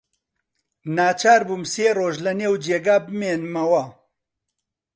[0.95, 3.83] ناچار بووم سێ ڕۆژ لەنێو جێگا بمێنمەوە.